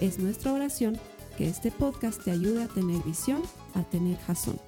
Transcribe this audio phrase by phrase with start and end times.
[0.00, 1.00] Es nuestra oración
[1.38, 3.42] que este podcast te ayude a tener visión,
[3.74, 4.60] a tener jazón.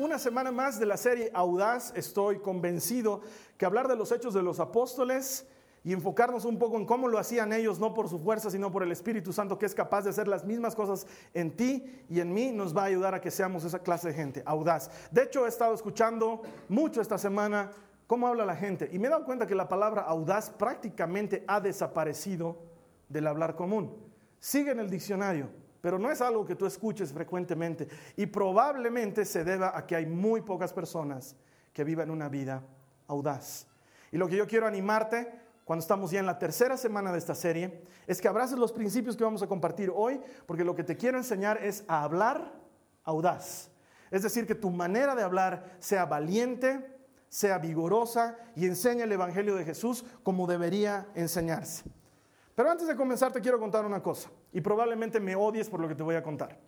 [0.00, 3.20] Una semana más de la serie Audaz, estoy convencido
[3.56, 5.46] que hablar de los hechos de los apóstoles
[5.84, 8.82] y enfocarnos un poco en cómo lo hacían ellos, no por su fuerza, sino por
[8.82, 12.34] el Espíritu Santo, que es capaz de hacer las mismas cosas en ti y en
[12.34, 14.90] mí, nos va a ayudar a que seamos esa clase de gente, audaz.
[15.12, 17.70] De hecho, he estado escuchando mucho esta semana
[18.10, 21.60] cómo habla la gente y me he dado cuenta que la palabra audaz prácticamente ha
[21.60, 22.58] desaparecido
[23.08, 23.96] del hablar común.
[24.40, 25.48] Sigue en el diccionario,
[25.80, 27.86] pero no es algo que tú escuches frecuentemente
[28.16, 31.36] y probablemente se deba a que hay muy pocas personas
[31.72, 32.64] que vivan una vida
[33.06, 33.68] audaz.
[34.10, 35.32] Y lo que yo quiero animarte
[35.64, 39.16] cuando estamos ya en la tercera semana de esta serie, es que abraces los principios
[39.16, 42.54] que vamos a compartir hoy, porque lo que te quiero enseñar es a hablar
[43.04, 43.70] audaz.
[44.10, 46.89] Es decir, que tu manera de hablar sea valiente,
[47.30, 51.84] sea vigorosa y enseñe el Evangelio de Jesús como debería enseñarse.
[52.54, 55.88] Pero antes de comenzar te quiero contar una cosa, y probablemente me odies por lo
[55.88, 56.58] que te voy a contar.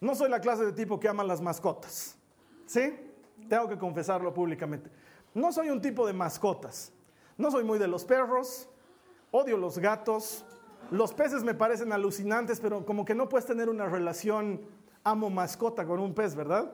[0.00, 2.16] No soy la clase de tipo que ama las mascotas,
[2.66, 3.12] ¿sí?
[3.48, 4.90] Tengo que confesarlo públicamente.
[5.34, 6.92] No soy un tipo de mascotas.
[7.36, 8.68] No soy muy de los perros,
[9.30, 10.44] odio los gatos,
[10.90, 14.62] los peces me parecen alucinantes, pero como que no puedes tener una relación
[15.04, 16.72] amo-mascota con un pez, ¿verdad?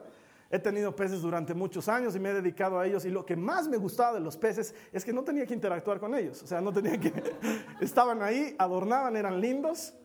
[0.53, 3.35] He tenido peces durante muchos años y me he dedicado a ellos y lo que
[3.35, 6.45] más me gustaba de los peces es que no tenía que interactuar con ellos, o
[6.45, 7.11] sea, no tenía que...
[7.81, 9.95] Estaban ahí, adornaban, eran lindos,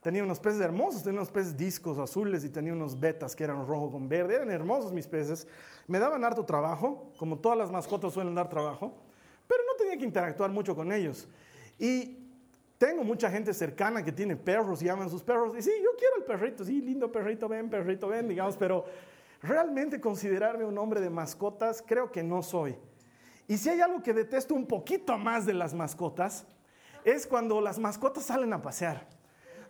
[0.00, 3.66] tenía unos peces hermosos, tenía unos peces discos azules y tenía unos betas que eran
[3.66, 5.46] rojo con verde, eran hermosos mis peces,
[5.86, 8.94] me daban harto trabajo, como todas las mascotas suelen dar trabajo,
[9.46, 11.28] pero no tenía que interactuar mucho con ellos.
[11.78, 12.16] Y
[12.78, 15.54] tengo mucha gente cercana que tiene perros y aman sus perros.
[15.54, 18.86] Y sí, yo quiero el perrito, sí, lindo perrito, ven, perrito, ven, digamos, pero
[19.42, 22.76] realmente considerarme un hombre de mascotas, creo que no soy.
[23.46, 26.46] Y si hay algo que detesto un poquito más de las mascotas,
[27.04, 29.06] es cuando las mascotas salen a pasear.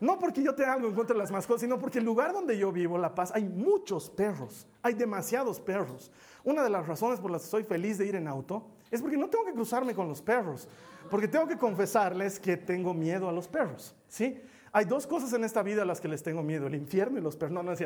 [0.01, 2.57] No porque yo tenga algo en contra de las mascotas, sino porque el lugar donde
[2.57, 6.11] yo vivo, La Paz, hay muchos perros, hay demasiados perros.
[6.45, 9.17] Una de las razones por las que soy feliz de ir en auto es porque
[9.17, 10.69] no tengo que cruzarme con los perros,
[11.11, 14.41] porque tengo que confesarles que tengo miedo a los perros, ¿sí?
[14.73, 17.23] Hay dos cosas en esta vida a las que les tengo miedo, el infierno y
[17.23, 17.53] los perros.
[17.53, 17.85] No, no es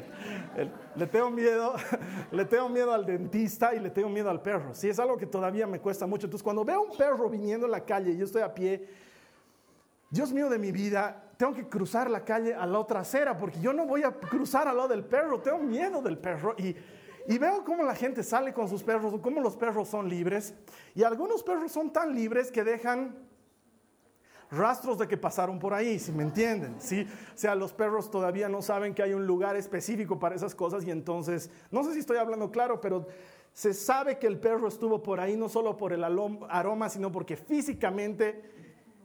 [0.96, 1.74] le tengo miedo,
[2.32, 4.74] le tengo miedo al dentista y le tengo miedo al perro.
[4.74, 6.26] Sí, es algo que todavía me cuesta mucho.
[6.26, 8.88] Entonces, cuando veo un perro viniendo en la calle y yo estoy a pie,
[10.10, 13.60] Dios mío de mi vida, tengo que cruzar la calle a la otra acera porque
[13.60, 16.76] yo no voy a cruzar al lado del perro, tengo miedo del perro y
[17.26, 20.54] y veo cómo la gente sale con sus perros, cómo los perros son libres.
[20.94, 23.16] Y algunos perros son tan libres que dejan
[24.52, 26.76] rastros de que pasaron por ahí, si me entienden.
[26.78, 27.06] ¿sí?
[27.34, 30.84] O sea, los perros todavía no saben que hay un lugar específico para esas cosas
[30.84, 33.06] y entonces, no sé si estoy hablando claro, pero
[33.52, 37.36] se sabe que el perro estuvo por ahí no solo por el aroma, sino porque
[37.36, 38.50] físicamente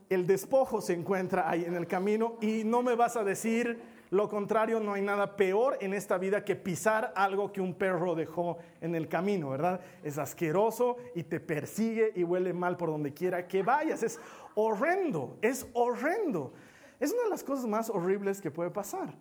[0.10, 4.30] el despojo se encuentra ahí en el camino y no me vas a decir lo
[4.30, 8.58] contrario, no hay nada peor en esta vida que pisar algo que un perro dejó
[8.80, 9.82] en el camino, ¿verdad?
[10.02, 14.04] Es asqueroso y te persigue y huele mal por donde quiera que vayas.
[14.04, 14.20] Es
[14.56, 16.54] horrendo, es horrendo.
[17.00, 19.14] Es una de las cosas más horribles que puede pasar.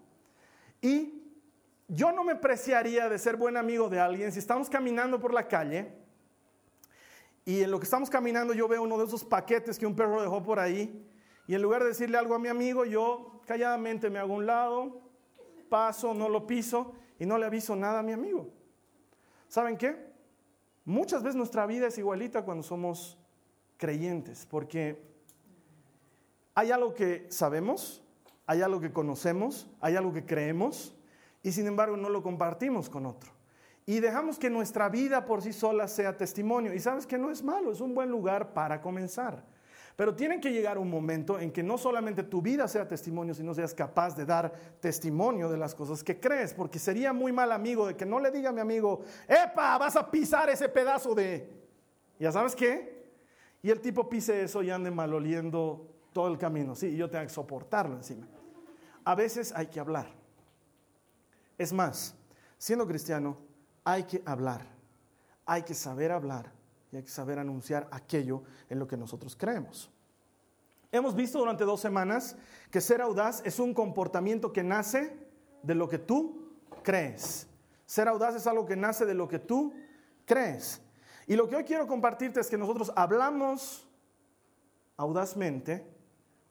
[0.81, 1.23] Y
[1.89, 5.47] yo no me preciaría de ser buen amigo de alguien si estamos caminando por la
[5.49, 5.93] calle
[7.45, 10.21] y en lo que estamos caminando yo veo uno de esos paquetes que un perro
[10.21, 11.09] dejó por ahí
[11.47, 15.01] y en lugar de decirle algo a mi amigo, yo calladamente me hago un lado,
[15.69, 18.51] paso, no lo piso y no le aviso nada a mi amigo.
[19.49, 20.13] ¿Saben qué?
[20.85, 23.19] Muchas veces nuestra vida es igualita cuando somos
[23.77, 25.03] creyentes, porque
[26.55, 28.03] hay algo que sabemos,
[28.47, 30.95] hay algo que conocemos, hay algo que creemos,
[31.43, 33.31] y sin embargo no lo compartimos con otro.
[33.87, 36.75] Y dejamos que nuestra vida por sí sola sea testimonio.
[36.75, 39.45] Y sabes que no es malo, es un buen lugar para comenzar.
[39.97, 43.55] Pero tiene que llegar un momento en que no solamente tu vida sea testimonio, sino
[43.55, 47.87] seas capaz de dar testimonio de las cosas que crees, porque sería muy mal amigo
[47.87, 51.51] de que no le diga a mi amigo, epa, vas a pisar ese pedazo de...
[52.19, 53.11] ¿Ya sabes qué?
[53.63, 56.75] Y el tipo pise eso y ande maloliendo todo el camino.
[56.75, 58.29] Sí, y yo tengo que soportarlo encima.
[59.03, 60.09] A veces hay que hablar.
[61.57, 62.15] Es más,
[62.59, 63.39] siendo cristiano,
[63.83, 64.67] hay que hablar.
[65.47, 66.53] Hay que saber hablar
[66.93, 69.91] y hay que saber anunciar aquello en lo que nosotros creemos.
[70.93, 72.37] Hemos visto durante dos semanas
[72.71, 75.17] que ser audaz es un comportamiento que nace
[75.63, 76.53] de lo que tú
[76.83, 77.49] crees.
[77.85, 79.75] Ser audaz es algo que nace de lo que tú
[80.25, 80.81] crees.
[81.27, 83.87] Y lo que hoy quiero compartirte es que nosotros hablamos
[84.97, 85.87] audazmente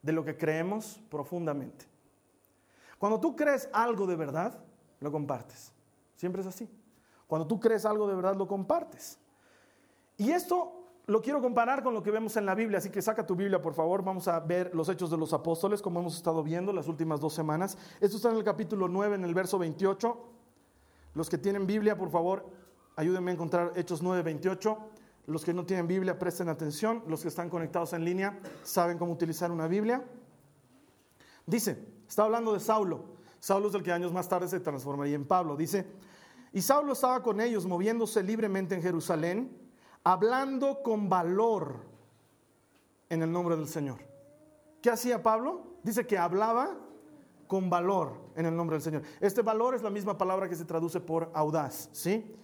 [0.02, 1.86] de lo que creemos profundamente.
[2.98, 4.58] Cuando tú crees algo de verdad,
[5.00, 5.74] lo compartes.
[6.16, 6.70] Siempre es así.
[7.28, 9.20] Cuando tú crees algo de verdad, lo compartes.
[10.18, 13.26] Y esto lo quiero comparar con lo que vemos en la Biblia, así que saca
[13.26, 14.04] tu Biblia, por favor.
[14.04, 17.34] Vamos a ver los hechos de los apóstoles, como hemos estado viendo las últimas dos
[17.34, 17.78] semanas.
[18.02, 20.18] Esto está en el capítulo 9, en el verso 28.
[21.14, 22.46] Los que tienen Biblia, por favor,
[22.96, 24.78] ayúdenme a encontrar Hechos 9, 28.
[25.28, 27.04] Los que no tienen Biblia, presten atención.
[27.08, 30.04] Los que están conectados en línea saben cómo utilizar una Biblia.
[31.46, 31.78] Dice,
[32.08, 33.16] está hablando de Saulo.
[33.40, 35.56] Saulo es el que años más tarde se transformaría en Pablo.
[35.56, 35.86] Dice,
[36.52, 39.65] y Saulo estaba con ellos, moviéndose libremente en Jerusalén,
[40.06, 41.80] hablando con valor
[43.10, 44.00] en el nombre del Señor.
[44.82, 45.64] ¿Qué hacía Pablo?
[45.84, 46.78] Dice que hablaba
[47.48, 49.02] con valor en el nombre del Señor.
[49.20, 52.36] Este valor es la misma palabra que se traduce por audaz, ¿sí?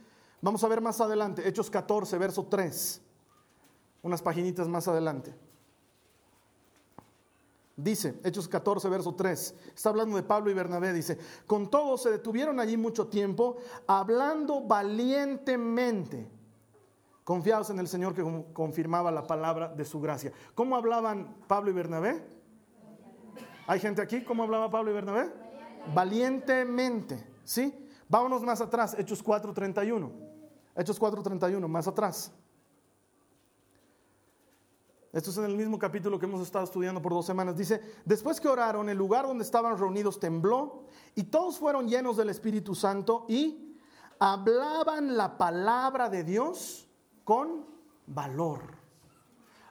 [0.42, 3.02] Vamos a ver más adelante, Hechos 14, verso 3,
[4.02, 5.36] unas paginitas más adelante.
[7.76, 12.10] Dice, Hechos 14, verso 3, está hablando de Pablo y Bernabé, dice, con todo se
[12.10, 16.28] detuvieron allí mucho tiempo, hablando valientemente,
[17.32, 20.34] confiados en el Señor que confirmaba la palabra de su gracia.
[20.54, 22.22] ¿Cómo hablaban Pablo y Bernabé?
[23.68, 24.22] ¿Hay gente aquí?
[24.26, 25.32] ¿Cómo hablaba Pablo y Bernabé?
[25.96, 27.88] Valientemente, ¿sí?
[28.10, 30.12] Vámonos más atrás, Hechos 4:31.
[30.76, 32.34] Hechos 4:31, más atrás.
[35.14, 37.56] Esto es en el mismo capítulo que hemos estado estudiando por dos semanas.
[37.56, 40.84] Dice, después que oraron, el lugar donde estaban reunidos tembló
[41.16, 43.78] y todos fueron llenos del Espíritu Santo y
[44.20, 46.90] hablaban la palabra de Dios
[47.24, 47.66] con
[48.08, 48.82] valor.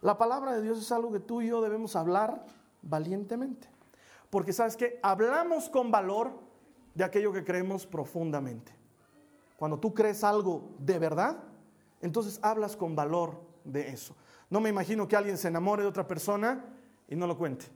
[0.01, 2.45] La palabra de Dios es algo que tú y yo debemos hablar
[2.83, 3.69] valientemente.
[4.31, 6.33] Porque sabes que hablamos con valor
[6.95, 8.73] de aquello que creemos profundamente.
[9.57, 11.37] Cuando tú crees algo de verdad,
[12.01, 14.17] entonces hablas con valor de eso.
[14.49, 16.65] No me imagino que alguien se enamore de otra persona
[17.09, 17.67] y no lo cuente.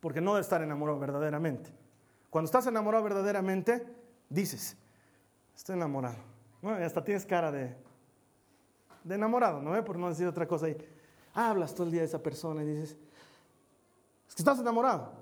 [0.00, 1.72] Porque no debe estar enamorado verdaderamente.
[2.28, 3.86] Cuando estás enamorado verdaderamente,
[4.28, 4.76] dices,
[5.56, 6.18] estoy enamorado.
[6.62, 7.74] Bueno, hasta tienes cara de,
[9.04, 9.84] de enamorado, ¿no?
[9.84, 10.76] Por no decir otra cosa ahí.
[11.34, 12.98] Hablas todo el día de esa persona y dices,
[14.28, 15.12] es que estás enamorado.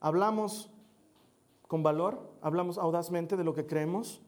[0.00, 0.70] Hablamos
[1.66, 4.22] con valor, hablamos audazmente de lo que creemos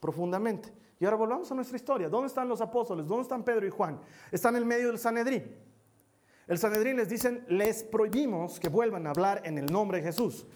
[0.00, 0.72] profundamente.
[0.98, 2.08] Y ahora volvamos a nuestra historia.
[2.08, 3.06] ¿Dónde están los apóstoles?
[3.06, 4.00] ¿Dónde están Pedro y Juan?
[4.30, 5.56] Están en el medio del Sanedrín.
[6.46, 10.46] El Sanedrín les dicen, les prohibimos que vuelvan a hablar en el nombre de Jesús.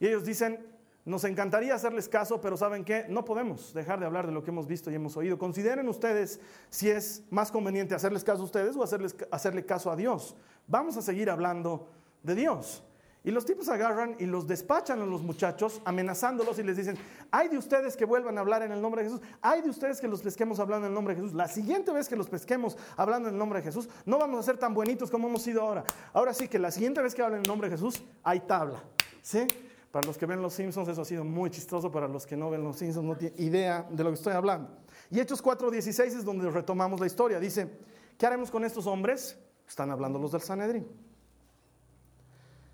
[0.00, 0.66] Y ellos dicen,
[1.04, 3.06] nos encantaría hacerles caso, pero ¿saben qué?
[3.08, 5.36] No podemos dejar de hablar de lo que hemos visto y hemos oído.
[5.36, 6.40] Consideren ustedes
[6.70, 10.36] si es más conveniente hacerles caso a ustedes o hacerles, hacerle caso a Dios.
[10.68, 11.88] Vamos a seguir hablando
[12.22, 12.84] de Dios.
[13.24, 16.96] Y los tipos agarran y los despachan a los muchachos, amenazándolos y les dicen,
[17.30, 20.00] hay de ustedes que vuelvan a hablar en el nombre de Jesús, hay de ustedes
[20.00, 21.34] que los pesquemos hablando en el nombre de Jesús.
[21.34, 24.42] La siguiente vez que los pesquemos hablando en el nombre de Jesús, no vamos a
[24.42, 25.84] ser tan buenitos como hemos sido ahora.
[26.12, 28.82] Ahora sí que la siguiente vez que hablen en el nombre de Jesús, hay tabla.
[29.22, 29.46] ¿Sí?
[29.92, 32.48] Para los que ven Los Simpsons eso ha sido muy chistoso, para los que no
[32.48, 34.70] ven Los Simpsons no tienen idea de lo que estoy hablando.
[35.10, 37.38] Y Hechos 4.16 es donde retomamos la historia.
[37.38, 37.70] Dice,
[38.16, 39.38] ¿qué haremos con estos hombres?
[39.68, 40.88] Están hablando los del Sanedrín.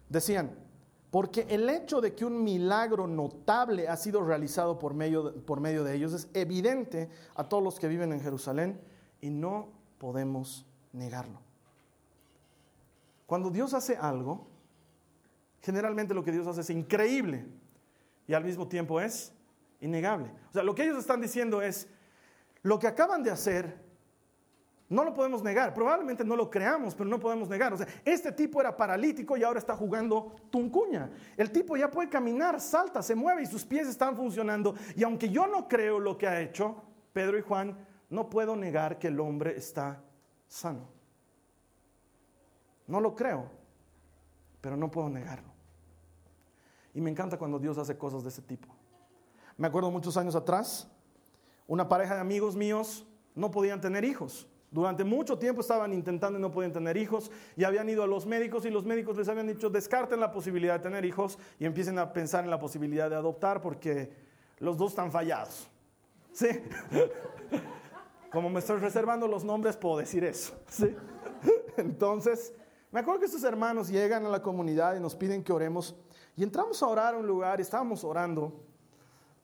[0.09, 0.57] Decían,
[1.11, 5.83] porque el hecho de que un milagro notable ha sido realizado por medio, por medio
[5.83, 8.81] de ellos es evidente a todos los que viven en Jerusalén
[9.21, 11.41] y no podemos negarlo.
[13.27, 14.48] Cuando Dios hace algo,
[15.63, 17.47] generalmente lo que Dios hace es increíble
[18.27, 19.33] y al mismo tiempo es
[19.81, 20.31] innegable.
[20.51, 21.89] O sea, lo que ellos están diciendo es,
[22.63, 23.89] lo que acaban de hacer
[24.89, 27.75] no lo podemos negar, probablemente no lo creamos, pero no podemos negar.
[27.75, 31.11] O sea, este tipo era paralítico y ahora está jugando tuncuña.
[31.37, 34.75] El tipo ya puede caminar, salta, se mueve y sus pies están funcionando.
[34.97, 37.77] Y aunque yo no creo lo que ha hecho, Pedro y Juan,
[38.09, 40.03] no puedo negar que el hombre está
[40.47, 40.89] sano.
[42.87, 43.51] No lo creo,
[44.61, 45.53] pero no puedo negarlo.
[46.95, 48.69] Y me encanta cuando Dios hace cosas de ese tipo.
[49.57, 50.91] Me acuerdo muchos años atrás,
[51.67, 54.49] una pareja de amigos míos no podían tener hijos.
[54.71, 58.27] Durante mucho tiempo estaban intentando y no podían tener hijos y habían ido a los
[58.27, 61.99] médicos y los médicos les habían dicho descarten la posibilidad de tener hijos y empiecen
[61.99, 64.13] a pensar en la posibilidad de adoptar porque
[64.59, 65.71] los dos están fallados.
[66.33, 66.49] ¿Sí?
[68.31, 70.55] Como me estoy reservando los nombres puedo decir eso.
[70.69, 70.95] ¿Sí?
[71.79, 72.53] Entonces,
[72.91, 75.95] me acuerdo que estos hermanos llegan a la comunidad y nos piden que oremos
[76.37, 78.53] y entramos a orar a un lugar y estábamos orando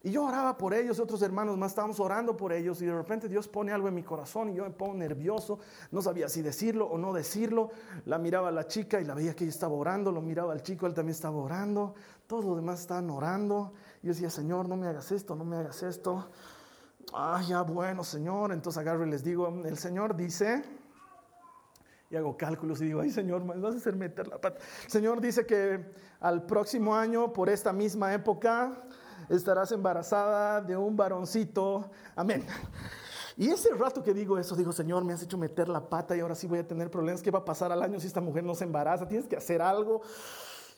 [0.03, 3.29] Y yo oraba por ellos, otros hermanos más estábamos orando por ellos y de repente
[3.29, 5.59] Dios pone algo en mi corazón y yo me pongo nervioso,
[5.91, 7.71] no sabía si decirlo o no decirlo.
[8.05, 10.87] La miraba la chica y la veía que ella estaba orando, lo miraba al chico,
[10.87, 11.95] él también estaba orando,
[12.27, 13.73] todos los demás estaban orando.
[14.03, 16.31] Y yo decía, Señor, no me hagas esto, no me hagas esto.
[17.13, 18.53] Ah, ya bueno, Señor.
[18.53, 20.63] Entonces agarro y les digo, el Señor dice,
[22.15, 24.59] y hago cálculos y digo, ay Señor, me vas a hacer meter la pata.
[24.85, 25.85] El Señor dice que
[26.21, 28.85] al próximo año, por esta misma época,
[29.29, 31.91] estarás embarazada de un varoncito.
[32.15, 32.47] Amén.
[33.37, 36.21] Y ese rato que digo eso, digo, Señor, me has hecho meter la pata y
[36.21, 37.21] ahora sí voy a tener problemas.
[37.21, 39.09] ¿Qué va a pasar al año si esta mujer no se embaraza?
[39.09, 40.03] Tienes que hacer algo.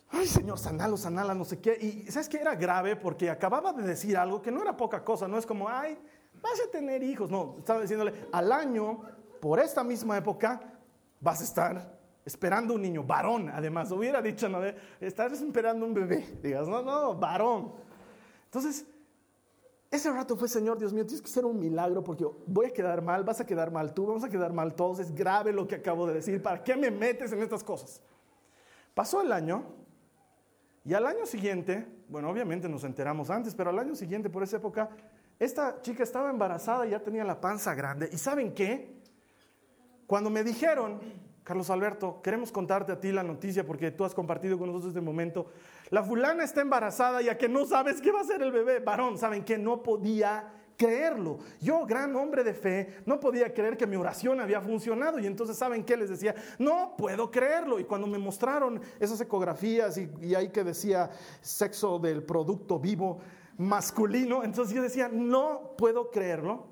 [0.09, 1.77] Ay, Señor, sanalo, sanala, no sé qué.
[1.79, 5.29] Y sabes que era grave porque acababa de decir algo que no era poca cosa.
[5.29, 5.99] No es como, ay,
[6.41, 7.31] vas a tener hijos.
[7.31, 9.03] No, estaba diciéndole, al año,
[9.41, 10.76] por esta misma época,
[11.21, 13.91] vas a estar esperando un niño, varón, además.
[13.93, 14.61] Hubiera dicho, no,
[15.01, 16.39] estás esperando un bebé.
[16.43, 17.73] Digas, no, no, varón.
[18.47, 18.85] Entonces,
[19.91, 23.01] ese rato fue, Señor Dios mío, tienes que hacer un milagro porque voy a quedar
[23.03, 25.77] mal, vas a quedar mal tú, vamos a quedar mal todos, es grave lo que
[25.77, 28.03] acabo de decir, ¿para qué me metes en estas cosas?
[28.95, 29.65] Pasó el año
[30.85, 34.57] y al año siguiente, bueno, obviamente nos enteramos antes, pero al año siguiente, por esa
[34.57, 34.91] época,
[35.39, 38.09] esta chica estaba embarazada y ya tenía la panza grande.
[38.13, 38.96] ¿Y saben qué?
[40.07, 41.01] Cuando me dijeron,
[41.47, 45.01] Carlos Alberto, queremos contarte a ti la noticia porque tú has compartido con nosotros este
[45.01, 45.47] momento.
[45.91, 48.81] La fulana está embarazada ya que no sabes qué va a ser el bebé.
[48.81, 49.57] Varón, ¿saben qué?
[49.57, 51.39] No podía creerlo.
[51.61, 55.19] Yo, gran hombre de fe, no podía creer que mi oración había funcionado.
[55.19, 55.97] Y entonces, ¿saben qué?
[55.97, 57.79] Les decía, no puedo creerlo.
[57.79, 61.11] Y cuando me mostraron esas ecografías y, y ahí que decía
[61.41, 63.21] sexo del producto vivo
[63.57, 66.67] masculino, entonces yo decía, no puedo creerlo.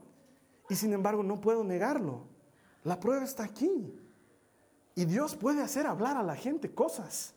[0.69, 2.34] Y sin embargo, no puedo negarlo.
[2.85, 3.93] La prueba está aquí.
[4.95, 7.35] Y Dios puede hacer hablar a la gente cosas.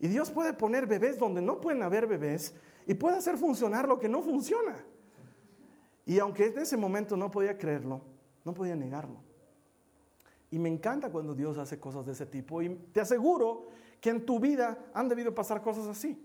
[0.00, 2.54] Y Dios puede poner bebés donde no pueden haber bebés
[2.86, 4.76] y puede hacer funcionar lo que no funciona.
[6.06, 8.00] Y aunque en ese momento no podía creerlo,
[8.44, 9.20] no podía negarlo.
[10.50, 12.62] Y me encanta cuando Dios hace cosas de ese tipo.
[12.62, 13.68] Y te aseguro
[14.00, 16.18] que en tu vida han debido pasar cosas así.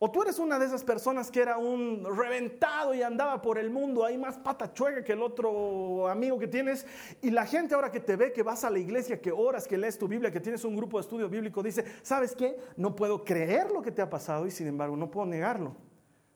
[0.00, 3.68] O tú eres una de esas personas que era un reventado y andaba por el
[3.68, 6.86] mundo ahí más patachuega que el otro amigo que tienes.
[7.20, 9.76] Y la gente ahora que te ve, que vas a la iglesia, que oras, que
[9.76, 12.56] lees tu Biblia, que tienes un grupo de estudio bíblico, dice, ¿sabes qué?
[12.76, 15.74] No puedo creer lo que te ha pasado y sin embargo no puedo negarlo.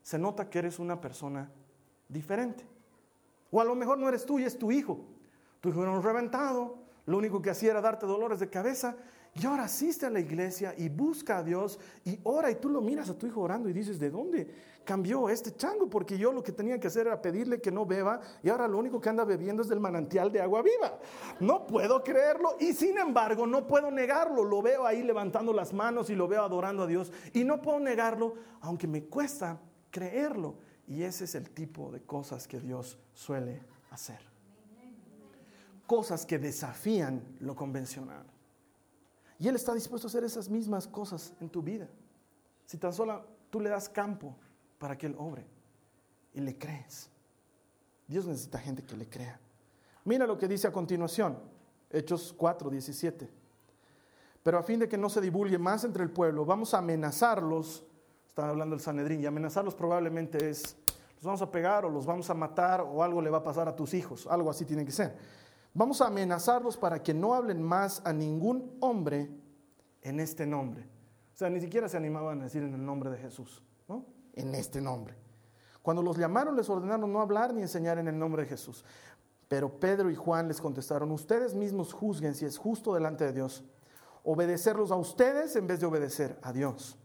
[0.02, 1.48] Se nota que eres una persona
[2.08, 2.66] diferente.
[3.52, 5.04] O a lo mejor no eres tú y es tu hijo.
[5.60, 8.96] Tu hijo era un reventado, lo único que hacía era darte dolores de cabeza
[9.34, 12.82] y ahora asiste a la iglesia y busca a Dios y ora y tú lo
[12.82, 14.46] miras a tu hijo orando y dices, ¿de dónde
[14.84, 15.88] cambió este chango?
[15.88, 18.76] Porque yo lo que tenía que hacer era pedirle que no beba y ahora lo
[18.76, 20.98] único que anda bebiendo es del manantial de agua viva.
[21.40, 24.44] No puedo creerlo y sin embargo no puedo negarlo.
[24.44, 27.80] Lo veo ahí levantando las manos y lo veo adorando a Dios y no puedo
[27.80, 29.58] negarlo aunque me cuesta
[29.90, 30.56] creerlo.
[30.86, 34.20] Y ese es el tipo de cosas que Dios suele hacer.
[35.86, 38.31] Cosas que desafían lo convencional.
[39.42, 41.88] Y Él está dispuesto a hacer esas mismas cosas en tu vida.
[42.64, 44.36] Si tan solo tú le das campo
[44.78, 45.44] para que Él obre
[46.32, 47.10] y le crees.
[48.06, 49.40] Dios necesita gente que le crea.
[50.04, 51.36] Mira lo que dice a continuación,
[51.90, 53.28] Hechos 4, 17.
[54.44, 57.84] Pero a fin de que no se divulgue más entre el pueblo, vamos a amenazarlos.
[58.28, 60.76] Están hablando del Sanedrín, y amenazarlos probablemente es,
[61.16, 63.66] los vamos a pegar o los vamos a matar o algo le va a pasar
[63.66, 64.28] a tus hijos.
[64.28, 65.41] Algo así tiene que ser.
[65.74, 69.30] Vamos a amenazarlos para que no hablen más a ningún hombre
[70.02, 70.84] en este nombre.
[71.34, 74.04] O sea, ni siquiera se animaban a decir en el nombre de Jesús, ¿no?
[74.34, 75.14] En este nombre.
[75.82, 78.84] Cuando los llamaron les ordenaron no hablar ni enseñar en el nombre de Jesús.
[79.48, 83.64] Pero Pedro y Juan les contestaron, ustedes mismos juzguen si es justo delante de Dios
[84.24, 86.96] obedecerlos a ustedes en vez de obedecer a Dios.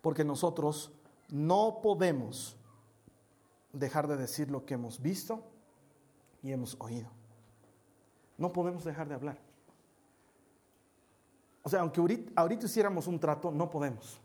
[0.00, 0.92] Porque nosotros
[1.28, 2.56] no podemos
[3.72, 5.44] dejar de decir lo que hemos visto
[6.42, 7.19] y hemos oído.
[8.40, 9.38] No podemos dejar de hablar.
[11.62, 14.18] O sea, aunque ahorita, hiciéramos un trato, no podemos.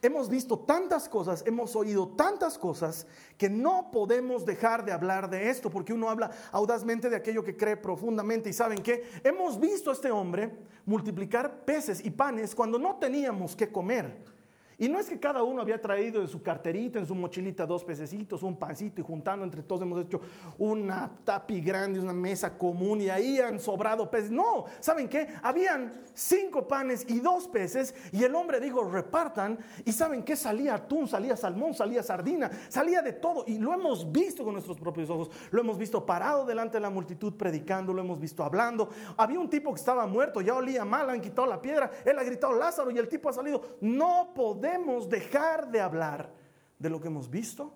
[0.00, 5.50] Hemos visto tantas cosas, hemos oído tantas cosas que no podemos dejar de hablar de
[5.50, 8.50] esto, porque uno habla audazmente de aquello que cree profundamente.
[8.50, 9.02] Y saben qué?
[9.24, 10.56] Hemos visto a este hombre
[10.86, 14.37] multiplicar peces y panes cuando no teníamos que comer.
[14.80, 17.82] Y no es que cada uno había traído en su carterita, en su mochilita, dos
[17.82, 20.20] pececitos, un pancito y juntando entre todos hemos hecho
[20.56, 24.30] una tapi grande, una mesa común y ahí han sobrado peces.
[24.30, 25.26] No, ¿saben qué?
[25.42, 30.36] Habían cinco panes y dos peces y el hombre dijo repartan y ¿saben qué?
[30.36, 34.78] Salía atún, salía salmón, salía sardina, salía de todo y lo hemos visto con nuestros
[34.78, 35.28] propios ojos.
[35.50, 38.90] Lo hemos visto parado delante de la multitud predicando, lo hemos visto hablando.
[39.16, 42.22] Había un tipo que estaba muerto, ya olía mal, han quitado la piedra, él ha
[42.22, 43.60] gritado Lázaro y el tipo ha salido.
[43.80, 44.67] No podemos
[45.08, 46.30] dejar de hablar
[46.78, 47.72] de lo que hemos visto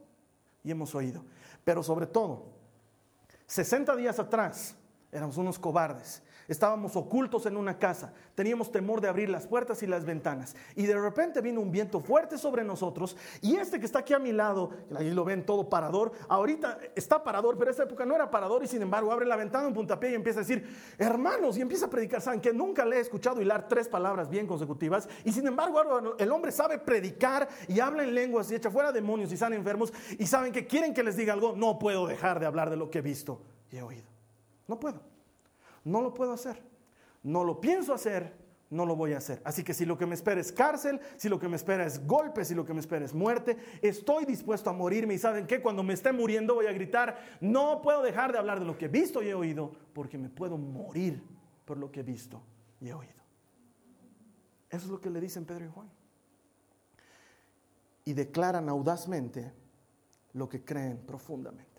[0.65, 1.25] y hemos oído.
[1.65, 2.45] Pero sobre todo,
[3.47, 4.75] 60 días atrás
[5.11, 6.23] éramos unos cobardes
[6.53, 10.55] Estábamos ocultos en una casa, teníamos temor de abrir las puertas y las ventanas.
[10.77, 13.17] Y de repente vino un viento fuerte sobre nosotros.
[13.41, 17.25] Y este que está aquí a mi lado, ahí lo ven todo parador, ahorita está
[17.25, 20.11] parador, pero esa época no era parador y sin embargo abre la ventana en puntapié
[20.11, 20.69] y empieza a decir,
[20.99, 24.47] hermanos, y empieza a predicar, saben que nunca le he escuchado hilar tres palabras bien
[24.47, 25.09] consecutivas.
[25.25, 29.31] Y sin embargo el hombre sabe predicar y habla en lenguas y echa fuera demonios
[29.31, 29.91] y están enfermos.
[30.19, 32.91] Y saben que quieren que les diga algo, no puedo dejar de hablar de lo
[32.91, 33.41] que he visto
[33.71, 34.05] y he oído.
[34.69, 35.12] No puedo.
[35.85, 36.62] No lo puedo hacer.
[37.23, 38.35] No lo pienso hacer,
[38.71, 39.41] no lo voy a hacer.
[39.45, 42.05] Así que si lo que me espera es cárcel, si lo que me espera es
[42.07, 45.15] golpe, si lo que me espera es muerte, estoy dispuesto a morirme.
[45.15, 48.59] Y saben que cuando me esté muriendo voy a gritar, no puedo dejar de hablar
[48.59, 51.23] de lo que he visto y he oído, porque me puedo morir
[51.65, 52.43] por lo que he visto
[52.81, 53.23] y he oído.
[54.71, 55.91] Eso es lo que le dicen Pedro y Juan.
[58.05, 59.53] Y declaran audazmente
[60.33, 61.72] lo que creen profundamente.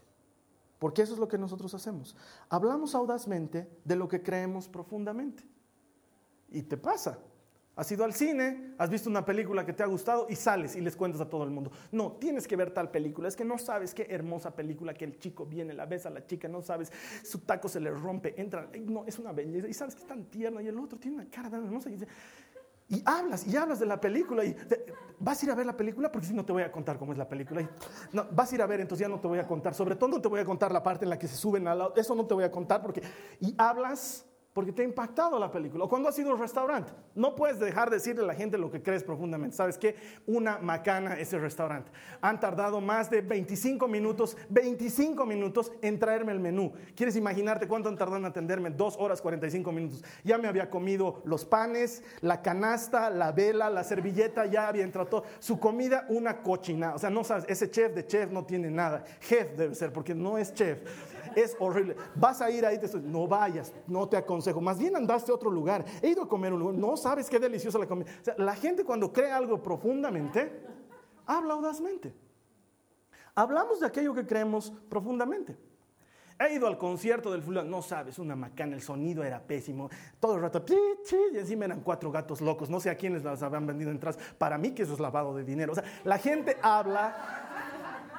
[0.83, 2.13] Porque eso es lo que nosotros hacemos.
[2.49, 5.41] Hablamos audazmente de lo que creemos profundamente.
[6.51, 7.19] Y te pasa.
[7.73, 10.81] Has ido al cine, has visto una película que te ha gustado y sales y
[10.81, 11.71] les cuentas a todo el mundo.
[11.93, 13.29] No, tienes que ver tal película.
[13.29, 16.27] Es que no sabes qué hermosa película que el chico viene, la besa a la
[16.27, 16.91] chica, no sabes,
[17.23, 18.69] su taco se le rompe, entra.
[18.81, 19.69] No, es una belleza.
[19.69, 21.89] Y sabes que es tan tierna y el otro tiene una cara tan hermosa.
[21.89, 22.07] Y dice,
[22.87, 24.55] y hablas y hablas de la película y
[25.19, 27.11] vas a ir a ver la película porque si no te voy a contar cómo
[27.11, 27.61] es la película.
[27.61, 27.69] Y,
[28.11, 29.73] no, vas a ir a ver, entonces ya no te voy a contar.
[29.73, 31.77] Sobre todo no te voy a contar la parte en la que se suben al
[31.77, 31.93] lado.
[31.95, 33.01] Eso no te voy a contar porque...
[33.39, 35.85] Y hablas porque te ha impactado la película.
[35.85, 38.57] O cuando has ido a un restaurante, no puedes dejar de decirle a la gente
[38.57, 39.55] lo que crees profundamente.
[39.55, 39.95] ¿Sabes qué?
[40.27, 41.91] Una macana ese restaurante.
[42.21, 46.71] Han tardado más de 25 minutos, 25 minutos en traerme el menú.
[46.95, 48.69] ¿Quieres imaginarte cuánto han tardado en atenderme?
[48.69, 50.03] Dos horas 45 minutos.
[50.23, 55.07] Ya me había comido los panes, la canasta, la vela, la servilleta, ya había entrado
[55.07, 55.23] todo.
[55.39, 56.93] Su comida, una cochina.
[56.93, 59.03] O sea, no sabes, ese chef de chef no tiene nada.
[59.19, 60.79] Chef debe ser, porque no es chef
[61.35, 61.95] es horrible.
[62.15, 64.61] Vas a ir ahí, te no vayas, no te aconsejo.
[64.61, 65.85] Más bien andaste a otro lugar.
[66.01, 68.11] He ido a comer un lugar, no sabes qué deliciosa la comida.
[68.37, 70.61] la gente cuando cree algo profundamente,
[71.25, 72.13] habla audazmente.
[73.35, 75.57] Hablamos de aquello que creemos profundamente.
[76.39, 80.35] He ido al concierto del fulano, no sabes, una macana, el sonido era pésimo, todo
[80.35, 80.65] el rato,
[81.31, 84.57] y encima eran cuatro gatos locos, no sé a quiénes las habían vendido entradas, para
[84.57, 85.73] mí que eso es lavado de dinero.
[85.73, 87.52] O sea, la gente habla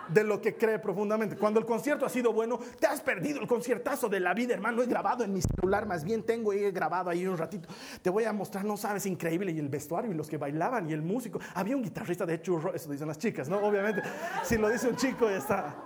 [0.09, 1.37] de lo que cree profundamente.
[1.37, 4.83] Cuando el concierto ha sido bueno, te has perdido el conciertazo de la vida, hermano.
[4.83, 7.69] He grabado en mi celular, más bien tengo he grabado ahí un ratito.
[8.03, 9.53] Te voy a mostrar, no sabes, increíble.
[9.53, 11.41] Y el vestuario y los que bailaban y el músico.
[11.55, 13.59] Había un guitarrista de churro, eso dicen las chicas, ¿no?
[13.59, 14.03] Obviamente,
[14.43, 15.77] si lo dice un chico, ya está.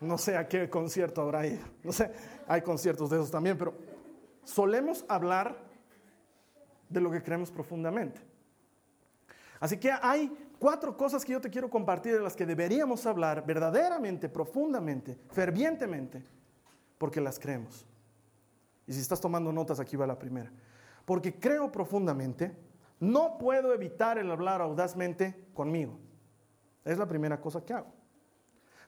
[0.00, 1.64] No sé a qué concierto habrá ido.
[1.82, 2.10] No sé,
[2.46, 3.74] hay conciertos de esos también, pero
[4.44, 5.56] solemos hablar
[6.88, 8.20] de lo que creemos profundamente.
[9.60, 10.30] Así que hay
[10.64, 16.24] cuatro cosas que yo te quiero compartir de las que deberíamos hablar verdaderamente, profundamente, fervientemente,
[16.96, 17.84] porque las creemos.
[18.86, 20.50] Y si estás tomando notas, aquí va la primera.
[21.04, 22.56] Porque creo profundamente,
[22.98, 25.98] no puedo evitar el hablar audazmente conmigo.
[26.82, 27.92] Es la primera cosa que hago.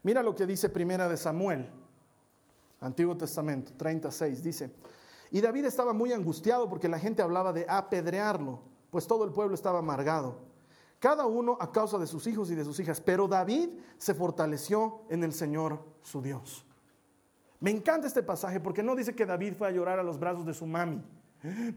[0.02, 1.70] Mira lo que dice Primera de Samuel,
[2.80, 4.70] Antiguo Testamento, 36, dice,
[5.30, 9.54] y David estaba muy angustiado porque la gente hablaba de apedrearlo, pues todo el pueblo
[9.54, 10.55] estaba amargado
[10.98, 13.00] cada uno a causa de sus hijos y de sus hijas.
[13.00, 16.64] Pero David se fortaleció en el Señor su Dios.
[17.60, 20.44] Me encanta este pasaje porque no dice que David fue a llorar a los brazos
[20.44, 21.02] de su mami.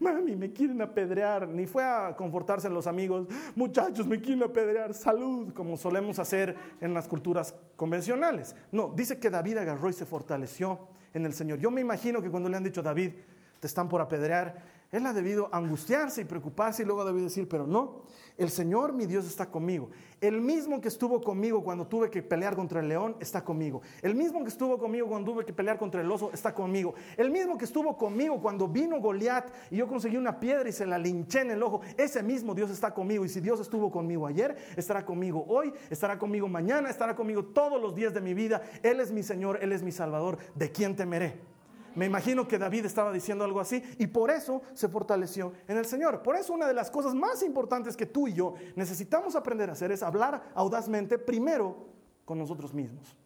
[0.00, 1.48] Mami, me quieren apedrear.
[1.48, 3.26] Ni fue a confortarse en los amigos.
[3.54, 4.94] Muchachos, me quieren apedrear.
[4.94, 8.54] Salud, como solemos hacer en las culturas convencionales.
[8.72, 11.58] No, dice que David agarró y se fortaleció en el Señor.
[11.58, 13.12] Yo me imagino que cuando le han dicho, David,
[13.60, 17.48] te están por apedrear, él ha debido angustiarse y preocuparse y luego ha debido decir,
[17.48, 18.02] pero no,
[18.36, 19.90] el Señor mi Dios está conmigo.
[20.20, 23.82] El mismo que estuvo conmigo cuando tuve que pelear contra el león está conmigo.
[24.02, 26.94] El mismo que estuvo conmigo cuando tuve que pelear contra el oso está conmigo.
[27.16, 30.86] El mismo que estuvo conmigo cuando vino Goliat y yo conseguí una piedra y se
[30.86, 31.82] la linché en el ojo.
[31.96, 33.24] Ese mismo Dios está conmigo.
[33.24, 37.80] Y si Dios estuvo conmigo ayer, estará conmigo hoy, estará conmigo mañana, estará conmigo todos
[37.80, 38.60] los días de mi vida.
[38.82, 40.38] Él es mi Señor, Él es mi Salvador.
[40.56, 41.59] ¿De quién temeré?
[41.94, 45.86] Me imagino que David estaba diciendo algo así y por eso se fortaleció en el
[45.86, 46.22] Señor.
[46.22, 49.72] Por eso una de las cosas más importantes que tú y yo necesitamos aprender a
[49.72, 51.88] hacer es hablar audazmente primero
[52.24, 53.16] con nosotros mismos.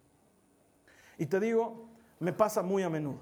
[1.18, 1.88] Y te digo,
[2.20, 3.20] me pasa muy a menudo.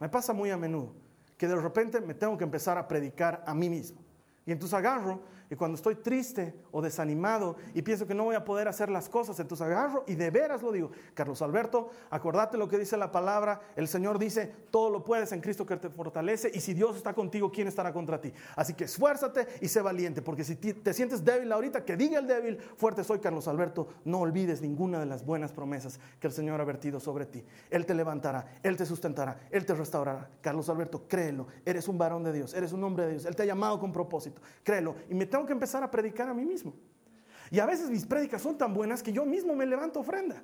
[0.00, 0.92] Me pasa muy a menudo
[1.36, 4.00] que de repente me tengo que empezar a predicar a mí mismo.
[4.46, 8.44] Y entonces agarro Y cuando estoy triste o desanimado y pienso que no voy a
[8.44, 10.90] poder hacer las cosas, entonces agarro y de veras lo digo.
[11.14, 13.60] Carlos Alberto, acordate lo que dice la palabra.
[13.76, 16.50] El Señor dice, todo lo puedes en Cristo que te fortalece.
[16.52, 18.32] Y si Dios está contigo, ¿quién estará contra ti?
[18.56, 20.22] Así que esfuérzate y sé valiente.
[20.22, 23.88] Porque si te sientes débil ahorita, que diga el débil, fuerte soy Carlos Alberto.
[24.04, 27.44] No olvides ninguna de las buenas promesas que el Señor ha vertido sobre ti.
[27.70, 30.28] Él te levantará, Él te sustentará, Él te restaurará.
[30.40, 31.46] Carlos Alberto, créelo.
[31.64, 33.24] Eres un varón de Dios, eres un hombre de Dios.
[33.26, 34.40] Él te ha llamado con propósito.
[34.62, 34.96] Créelo.
[35.08, 36.72] Y tengo que empezar a predicar a mí mismo.
[37.50, 40.40] Y a veces mis prédicas son tan buenas que yo mismo me levanto ofrenda.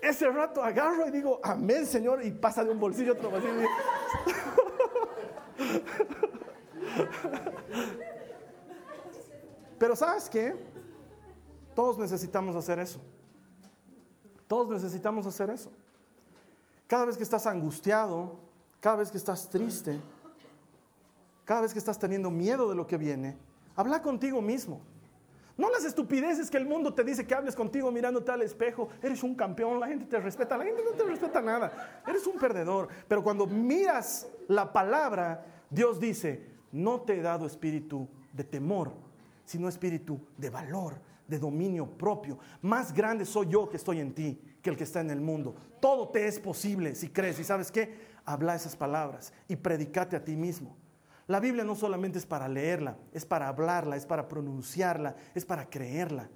[0.00, 3.52] Ese rato agarro y digo, amén Señor, y pasa de un bolsillo a otro bolsillo.
[9.78, 10.56] Pero sabes qué?
[11.74, 12.98] Todos necesitamos hacer eso.
[14.48, 15.70] Todos necesitamos hacer eso.
[16.92, 18.36] Cada vez que estás angustiado,
[18.78, 19.98] cada vez que estás triste,
[21.42, 23.34] cada vez que estás teniendo miedo de lo que viene,
[23.74, 24.82] habla contigo mismo.
[25.56, 28.90] No las estupideces que el mundo te dice que hables contigo mirándote al espejo.
[29.00, 32.02] Eres un campeón, la gente te respeta, la gente no te respeta nada.
[32.06, 32.88] Eres un perdedor.
[33.08, 38.92] Pero cuando miras la palabra, Dios dice, no te he dado espíritu de temor,
[39.46, 40.96] sino espíritu de valor,
[41.32, 42.38] de dominio propio.
[42.60, 45.54] Más grande soy yo que estoy en ti que el que está en el mundo.
[45.80, 47.40] Todo te es posible si crees.
[47.40, 48.12] ¿Y sabes qué?
[48.24, 50.76] Habla esas palabras y predicate a ti mismo.
[51.26, 55.68] La Biblia no solamente es para leerla, es para hablarla, es para pronunciarla, es para
[55.68, 56.28] creerla.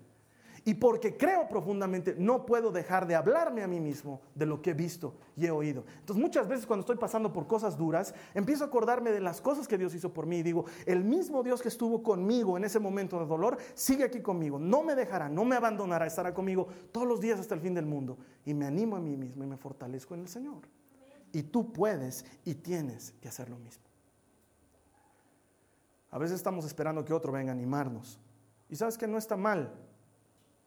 [0.66, 4.70] Y porque creo profundamente, no puedo dejar de hablarme a mí mismo de lo que
[4.70, 5.84] he visto y he oído.
[6.00, 9.68] Entonces muchas veces cuando estoy pasando por cosas duras, empiezo a acordarme de las cosas
[9.68, 12.80] que Dios hizo por mí y digo, el mismo Dios que estuvo conmigo en ese
[12.80, 17.06] momento de dolor, sigue aquí conmigo, no me dejará, no me abandonará, estará conmigo todos
[17.06, 18.18] los días hasta el fin del mundo.
[18.44, 20.62] Y me animo a mí mismo y me fortalezco en el Señor.
[21.32, 23.84] Y tú puedes y tienes que hacer lo mismo.
[26.10, 28.18] A veces estamos esperando que otro venga a animarnos.
[28.68, 29.85] Y sabes que no está mal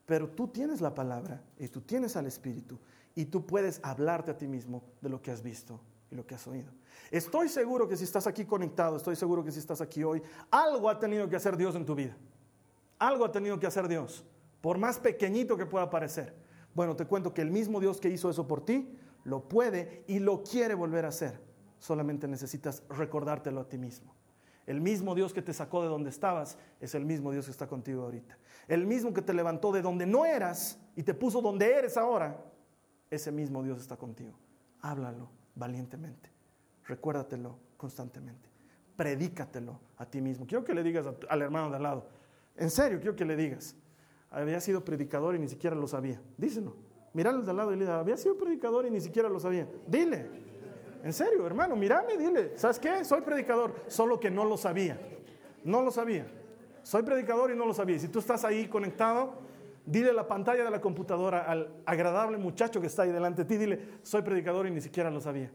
[0.10, 2.80] pero tú tienes la palabra y tú tienes al Espíritu
[3.14, 6.34] y tú puedes hablarte a ti mismo de lo que has visto y lo que
[6.34, 6.72] has oído.
[7.12, 10.90] Estoy seguro que si estás aquí conectado, estoy seguro que si estás aquí hoy, algo
[10.90, 12.18] ha tenido que hacer Dios en tu vida.
[12.98, 14.26] Algo ha tenido que hacer Dios,
[14.62, 16.34] por más pequeñito que pueda parecer.
[16.74, 20.18] Bueno, te cuento que el mismo Dios que hizo eso por ti, lo puede y
[20.18, 21.40] lo quiere volver a hacer.
[21.78, 24.16] Solamente necesitas recordártelo a ti mismo.
[24.70, 27.66] El mismo Dios que te sacó de donde estabas es el mismo Dios que está
[27.66, 28.38] contigo ahorita.
[28.68, 32.40] El mismo que te levantó de donde no eras y te puso donde eres ahora,
[33.10, 34.38] ese mismo Dios está contigo.
[34.82, 36.30] Háblalo valientemente.
[36.86, 38.48] Recuérdatelo constantemente.
[38.96, 40.46] Predícatelo a ti mismo.
[40.46, 42.08] Quiero que le digas al hermano de al lado.
[42.56, 43.76] En serio, quiero que le digas.
[44.30, 46.22] Había sido predicador y ni siquiera lo sabía.
[46.38, 46.76] Díselo.
[47.14, 49.68] Míralo de al lado y le había sido predicador y ni siquiera lo sabía.
[49.88, 50.49] Dile.
[51.04, 53.06] En serio, hermano, mírame, dile, ¿sabes qué?
[53.06, 55.00] Soy predicador, solo que no lo sabía.
[55.64, 56.28] No lo sabía.
[56.84, 58.00] Soy predicador y no lo sabía.
[58.00, 59.34] Si tú estás ahí conectado,
[59.86, 63.58] dile la pantalla de la computadora al agradable muchacho que está ahí delante de ti,
[63.58, 65.52] dile, soy predicador y ni siquiera lo sabía.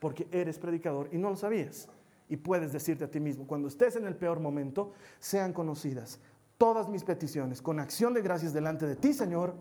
[0.00, 1.88] Porque eres predicador y no lo sabías.
[2.28, 6.20] Y puedes decirte a ti mismo, cuando estés en el peor momento, sean conocidas
[6.58, 9.54] todas mis peticiones con acción de gracias delante de ti, Señor,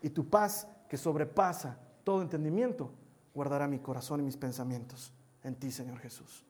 [0.00, 2.90] y tu paz que sobrepasa todo entendimiento
[3.34, 6.44] guardará mi corazón y mis pensamientos en ti, Señor Jesús.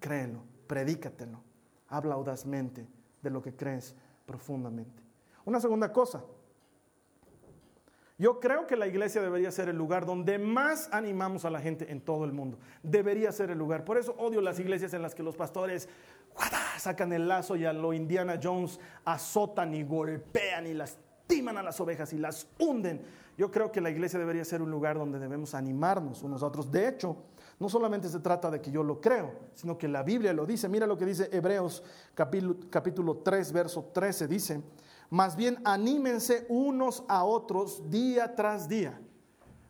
[0.00, 1.42] Créelo, predícatelo,
[1.88, 2.86] habla audazmente
[3.22, 3.94] de lo que crees
[4.26, 5.02] profundamente.
[5.44, 6.22] Una segunda cosa,
[8.16, 11.90] yo creo que la iglesia debería ser el lugar donde más animamos a la gente
[11.90, 12.58] en todo el mundo.
[12.82, 13.84] Debería ser el lugar.
[13.84, 15.88] Por eso odio las iglesias en las que los pastores
[16.78, 20.74] sacan el lazo y a lo Indiana Jones azotan y golpean y
[21.26, 23.00] lastiman a las ovejas y las hunden
[23.36, 26.70] yo creo que la iglesia debería ser un lugar donde debemos animarnos unos a otros.
[26.70, 27.16] De hecho,
[27.58, 30.68] no solamente se trata de que yo lo creo, sino que la Biblia lo dice.
[30.68, 31.82] Mira lo que dice Hebreos
[32.14, 34.28] capítulo, capítulo 3, verso 13.
[34.28, 34.62] Dice,
[35.10, 39.00] más bien anímense unos a otros día tras día.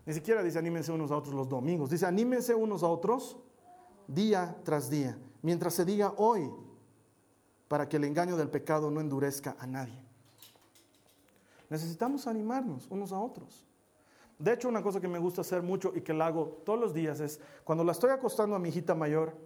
[0.05, 1.89] Ni siquiera dice anímense unos a otros los domingos.
[1.89, 3.39] Dice anímense unos a otros
[4.07, 5.17] día tras día.
[5.41, 6.51] Mientras se diga hoy,
[7.67, 10.04] para que el engaño del pecado no endurezca a nadie.
[11.71, 13.67] Necesitamos animarnos unos a otros.
[14.39, 16.93] De hecho, una cosa que me gusta hacer mucho y que la hago todos los
[16.93, 19.37] días es cuando la estoy acostando a mi hijita mayor,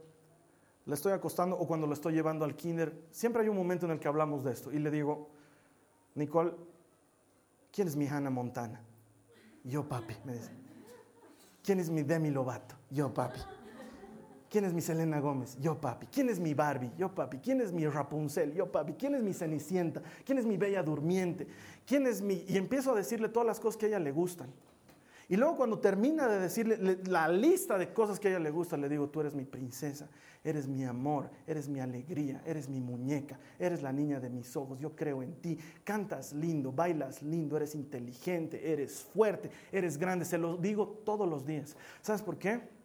[0.87, 3.93] la estoy acostando o cuando la estoy llevando al kinder, siempre hay un momento en
[3.93, 5.29] el que hablamos de esto y le digo,
[6.15, 6.55] Nicole,
[7.71, 8.83] ¿quién es mi Hannah Montana?
[9.65, 10.51] Yo, papi, me dice.
[11.63, 12.75] ¿Quién es mi Demi Lovato?
[12.91, 13.39] Yo, papi.
[14.51, 15.59] ¿Quién es mi Selena Gómez?
[15.61, 16.07] Yo, papi.
[16.07, 16.91] ¿Quién es mi Barbie?
[16.97, 17.39] Yo, papi.
[17.39, 18.55] ¿Quién es mi Rapunzel?
[18.55, 18.95] Yo, papi.
[18.95, 20.03] ¿Quién es mi Cenicienta?
[20.25, 21.47] ¿Quién es mi Bella Durmiente?
[21.87, 22.45] ¿Quién es mi...?
[22.49, 24.49] Y empiezo a decirle todas las cosas que a ella le gustan.
[25.31, 28.79] Y luego cuando termina de decirle la lista de cosas que a ella le gusta,
[28.79, 30.09] le digo, tú eres mi princesa,
[30.43, 34.81] eres mi amor, eres mi alegría, eres mi muñeca, eres la niña de mis ojos,
[34.81, 40.39] yo creo en ti, cantas lindo, bailas lindo, eres inteligente, eres fuerte, eres grande, se
[40.39, 41.77] lo digo todos los días.
[42.01, 42.78] ¿Sabes por qué?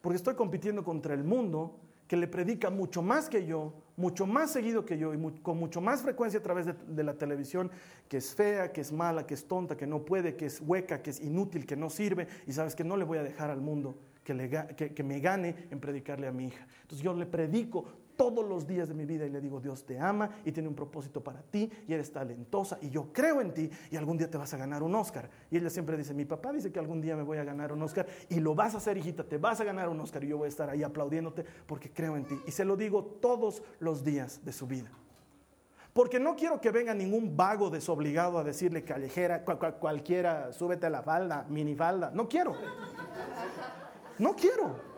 [0.00, 4.50] Porque estoy compitiendo contra el mundo que le predica mucho más que yo, mucho más
[4.50, 7.70] seguido que yo y con mucho más frecuencia a través de, la televisión,
[8.08, 11.02] que es fea, que es mala, que es tonta, que no puede, que es hueca,
[11.02, 13.60] que es inútil, que no sirve, y sabes que no le voy a dejar al
[13.60, 16.66] mundo que, que me gane en predicarle a mi hija.
[16.82, 17.84] Entonces yo le predico
[18.18, 20.74] todos los días de mi vida y le digo, Dios te ama y tiene un
[20.74, 24.36] propósito para ti y eres talentosa y yo creo en ti y algún día te
[24.36, 25.30] vas a ganar un Oscar.
[25.52, 27.80] Y ella siempre dice, mi papá dice que algún día me voy a ganar un
[27.80, 30.36] Oscar y lo vas a hacer, hijita, te vas a ganar un Oscar y yo
[30.36, 32.36] voy a estar ahí aplaudiéndote porque creo en ti.
[32.44, 34.90] Y se lo digo todos los días de su vida.
[35.92, 41.02] Porque no quiero que venga ningún vago desobligado a decirle callejera, cualquiera, súbete a la
[41.02, 42.10] falda, minifalda.
[42.10, 42.54] No quiero.
[44.18, 44.97] No quiero.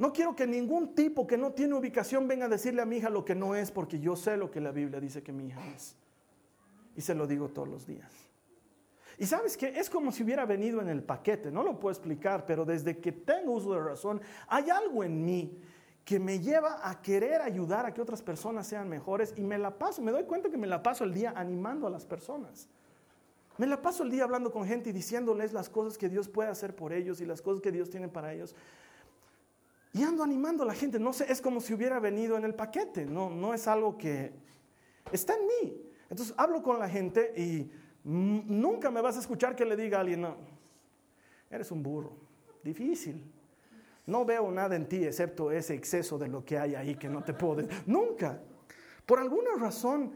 [0.00, 3.10] No quiero que ningún tipo que no tiene ubicación venga a decirle a mi hija
[3.10, 5.60] lo que no es, porque yo sé lo que la Biblia dice que mi hija
[5.76, 5.94] es.
[6.96, 8.10] Y se lo digo todos los días.
[9.18, 12.46] Y sabes que es como si hubiera venido en el paquete, no lo puedo explicar,
[12.46, 15.60] pero desde que tengo uso de razón, hay algo en mí
[16.02, 19.78] que me lleva a querer ayudar a que otras personas sean mejores y me la
[19.78, 22.70] paso, me doy cuenta que me la paso el día animando a las personas.
[23.58, 26.48] Me la paso el día hablando con gente y diciéndoles las cosas que Dios puede
[26.48, 28.56] hacer por ellos y las cosas que Dios tiene para ellos.
[29.92, 32.54] Y ando animando a la gente, no sé, es como si hubiera venido en el
[32.54, 34.32] paquete, no, no es algo que
[35.10, 35.82] está en mí.
[36.08, 37.70] Entonces hablo con la gente y
[38.04, 40.36] nunca me vas a escuchar que le diga a alguien, no,
[41.50, 42.12] eres un burro,
[42.62, 43.32] difícil.
[44.06, 47.22] No veo nada en ti excepto ese exceso de lo que hay ahí que no
[47.22, 48.40] te puedo Nunca.
[49.06, 50.12] Por alguna razón,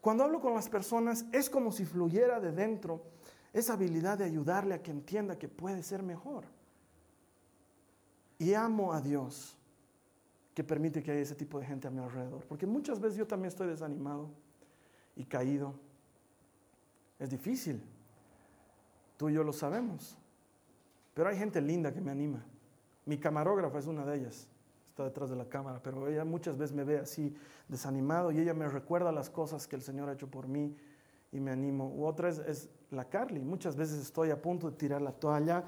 [0.00, 3.02] cuando hablo con las personas, es como si fluyera de dentro
[3.52, 6.44] esa habilidad de ayudarle a que entienda que puede ser mejor.
[8.38, 9.56] Y amo a Dios
[10.54, 12.44] que permite que haya ese tipo de gente a mi alrededor.
[12.46, 14.30] Porque muchas veces yo también estoy desanimado
[15.14, 15.74] y caído.
[17.18, 17.82] Es difícil.
[19.16, 20.16] Tú y yo lo sabemos.
[21.14, 22.42] Pero hay gente linda que me anima.
[23.04, 24.48] Mi camarógrafa es una de ellas.
[24.88, 25.80] Está detrás de la cámara.
[25.82, 27.34] Pero ella muchas veces me ve así
[27.68, 30.74] desanimado y ella me recuerda las cosas que el Señor ha hecho por mí
[31.32, 31.88] y me animo.
[31.94, 33.40] U otra es, es la Carly.
[33.40, 35.64] Muchas veces estoy a punto de tirar la toalla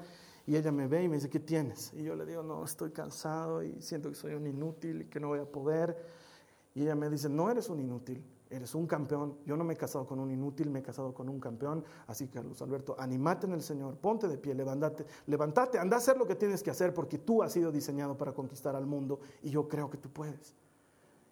[0.49, 1.93] y ella me ve y me dice, ¿qué tienes?
[1.93, 5.19] Y yo le digo, no, estoy cansado y siento que soy un inútil y que
[5.19, 5.95] no voy a poder.
[6.73, 9.37] Y ella me dice, no eres un inútil, eres un campeón.
[9.45, 11.85] Yo no me he casado con un inútil, me he casado con un campeón.
[12.07, 15.99] Así que, Carlos Alberto, animate en el Señor, ponte de pie, levántate, levántate, anda a
[15.99, 19.19] hacer lo que tienes que hacer porque tú has sido diseñado para conquistar al mundo
[19.43, 20.55] y yo creo que tú puedes.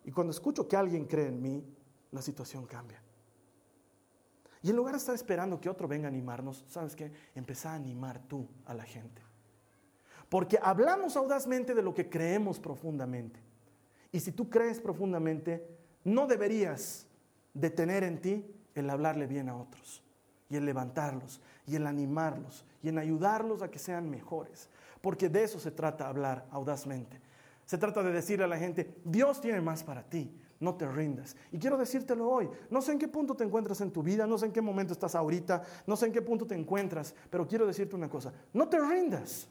[0.05, 1.65] Y cuando escucho que alguien cree en mí,
[2.11, 3.01] la situación cambia.
[4.67, 7.09] Y en lugar de estar esperando que otro venga a animarnos, ¿sabes qué?
[7.35, 9.21] Empezá a animar tú a la gente.
[10.27, 13.39] Porque hablamos audazmente de lo que creemos profundamente.
[14.11, 15.65] Y si tú crees profundamente,
[16.03, 17.07] no deberías
[17.53, 20.03] detener en ti el hablarle bien a otros,
[20.49, 24.67] y el levantarlos, y el animarlos, y en ayudarlos a que sean mejores.
[24.99, 27.21] Porque de eso se trata hablar audazmente.
[27.67, 31.35] Se trata de decirle a la gente, Dios tiene más para ti no te rindas.
[31.51, 34.37] Y quiero decírtelo hoy, no sé en qué punto te encuentras en tu vida, no
[34.37, 37.65] sé en qué momento estás ahorita, no sé en qué punto te encuentras, pero quiero
[37.65, 39.47] decirte una cosa, no te rindas,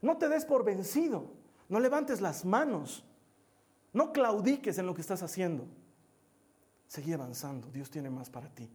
[0.00, 1.32] no te des por vencido,
[1.68, 3.04] no levantes las manos,
[3.92, 5.66] no claudiques en lo que estás haciendo.
[6.86, 8.68] Seguí avanzando, Dios tiene más para ti.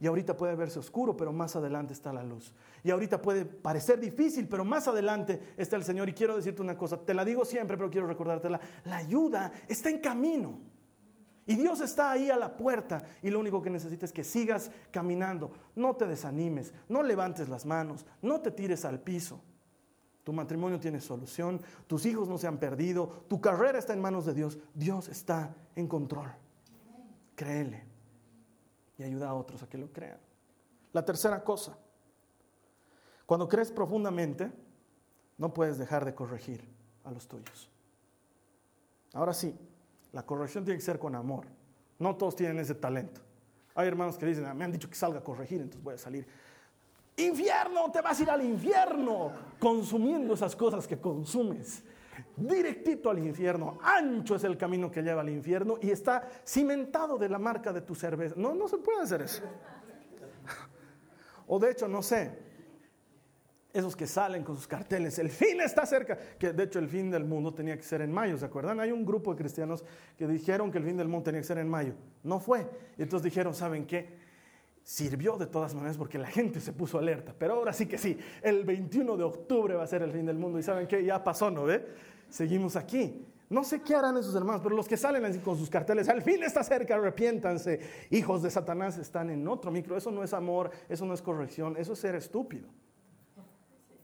[0.00, 2.54] Y ahorita puede verse oscuro, pero más adelante está la luz.
[2.84, 6.08] Y ahorita puede parecer difícil, pero más adelante está el Señor.
[6.08, 8.60] Y quiero decirte una cosa, te la digo siempre, pero quiero recordártela.
[8.84, 10.60] La ayuda está en camino.
[11.46, 14.70] Y Dios está ahí a la puerta y lo único que necesitas es que sigas
[14.90, 15.50] caminando.
[15.74, 19.40] No te desanimes, no levantes las manos, no te tires al piso.
[20.24, 24.26] Tu matrimonio tiene solución, tus hijos no se han perdido, tu carrera está en manos
[24.26, 24.58] de Dios.
[24.74, 26.30] Dios está en control.
[27.34, 27.87] Créele
[28.98, 30.18] y ayuda a otros a que lo crean.
[30.92, 31.78] La tercera cosa,
[33.24, 34.50] cuando crees profundamente,
[35.38, 36.64] no puedes dejar de corregir
[37.04, 37.70] a los tuyos.
[39.14, 39.56] Ahora sí,
[40.12, 41.46] la corrección tiene que ser con amor.
[41.98, 43.20] No todos tienen ese talento.
[43.74, 45.98] Hay hermanos que dicen, ah, me han dicho que salga a corregir, entonces voy a
[45.98, 46.26] salir.
[47.16, 51.84] Infierno, te vas a ir al infierno consumiendo esas cosas que consumes.
[52.36, 53.78] Directito al infierno.
[53.82, 57.80] Ancho es el camino que lleva al infierno y está cimentado de la marca de
[57.80, 58.34] tu cerveza.
[58.36, 59.42] No, no se puede hacer eso.
[61.46, 62.30] O de hecho, no sé,
[63.72, 67.10] esos que salen con sus carteles, el fin está cerca, que de hecho el fin
[67.10, 68.80] del mundo tenía que ser en mayo, ¿se acuerdan?
[68.80, 69.84] Hay un grupo de cristianos
[70.16, 72.68] que dijeron que el fin del mundo tenía que ser en mayo, no fue.
[72.96, 74.27] Y entonces dijeron, ¿saben qué?
[74.88, 77.34] Sirvió de todas maneras porque la gente se puso alerta.
[77.38, 80.38] Pero ahora sí que sí, el 21 de octubre va a ser el fin del
[80.38, 81.86] mundo y saben que ya pasó, ¿no ve?
[82.30, 83.22] Seguimos aquí.
[83.50, 86.22] No sé qué harán esos hermanos, pero los que salen así con sus carteles, al
[86.22, 89.94] fin está cerca, arrepiéntanse, hijos de Satanás, están en otro micro.
[89.94, 92.70] Eso no es amor, eso no es corrección, eso es ser estúpido.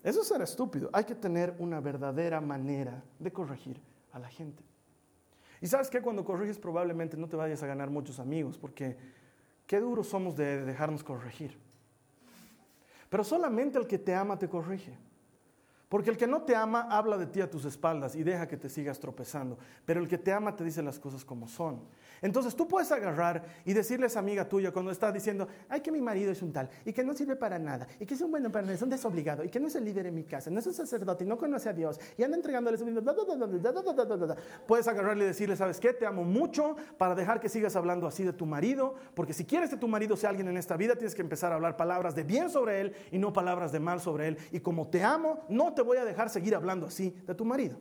[0.03, 0.90] Eso es ser estúpido.
[0.92, 3.81] Hay que tener una verdadera manera de corregir
[4.12, 4.62] a la gente.
[5.62, 8.99] Y sabes que cuando corriges probablemente no te vayas a ganar muchos amigos, porque
[9.66, 11.59] Qué duros somos de dejarnos corregir.
[13.09, 14.96] Pero solamente el que te ama te corrige.
[15.94, 18.57] Porque el que no te ama habla de ti a tus espaldas y deja que
[18.57, 19.57] te sigas tropezando.
[19.87, 21.83] Pero el que te ama te dice las cosas como son.
[22.20, 25.92] Entonces tú puedes agarrar y decirle a esa amiga tuya cuando está diciendo, ay, que
[25.92, 28.30] mi marido es un tal, y que no sirve para nada, y que es un
[28.30, 30.50] bueno para nada, es un desobligado, y que no es el líder en mi casa,
[30.50, 33.02] no es un sacerdote, y no conoce a Dios, y anda entregándole su vida.
[34.66, 35.92] Puedes agarrarle y decirle, ¿sabes qué?
[35.92, 39.68] Te amo mucho para dejar que sigas hablando así de tu marido, porque si quieres
[39.68, 42.22] que tu marido sea alguien en esta vida, tienes que empezar a hablar palabras de
[42.22, 44.38] bien sobre él y no palabras de mal sobre él.
[44.50, 47.79] Y como te amo, no te voy a dejar seguir hablando así de tu marido.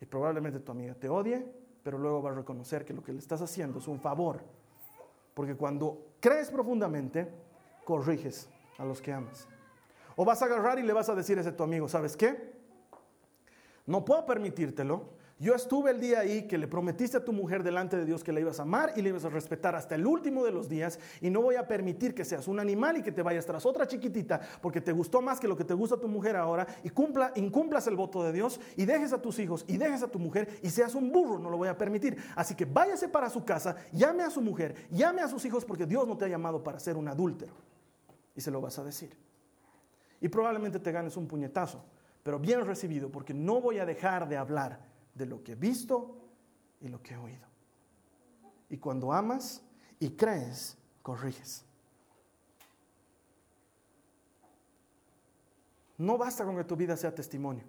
[0.00, 1.46] Y probablemente tu amiga te odie,
[1.82, 4.42] pero luego va a reconocer que lo que le estás haciendo es un favor.
[5.34, 7.32] Porque cuando crees profundamente,
[7.84, 8.48] corriges
[8.78, 9.46] a los que amas.
[10.16, 12.52] O vas a agarrar y le vas a decir a ese tu amigo, ¿sabes qué?
[13.86, 15.10] No puedo permitírtelo,
[15.42, 18.30] yo estuve el día ahí que le prometiste a tu mujer delante de Dios que
[18.30, 21.00] la ibas a amar y le ibas a respetar hasta el último de los días
[21.20, 23.88] y no voy a permitir que seas un animal y que te vayas tras otra
[23.88, 27.32] chiquitita porque te gustó más que lo que te gusta tu mujer ahora y cumpla,
[27.34, 30.60] incumplas el voto de Dios y dejes a tus hijos y dejes a tu mujer
[30.62, 32.16] y seas un burro, no lo voy a permitir.
[32.36, 35.86] Así que váyase para su casa, llame a su mujer, llame a sus hijos porque
[35.86, 37.54] Dios no te ha llamado para ser un adúltero.
[38.36, 39.18] Y se lo vas a decir.
[40.20, 41.84] Y probablemente te ganes un puñetazo,
[42.22, 46.16] pero bien recibido porque no voy a dejar de hablar de lo que he visto
[46.80, 47.46] y lo que he oído.
[48.70, 49.62] Y cuando amas
[50.00, 51.64] y crees, corriges.
[55.98, 57.64] No basta con que tu vida sea testimonio.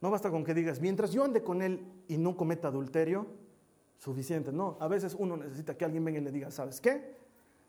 [0.00, 3.26] No basta con que digas, mientras yo ande con él y no cometa adulterio,
[3.98, 4.52] suficiente.
[4.52, 7.16] No, a veces uno necesita que alguien venga y le diga, ¿sabes qué?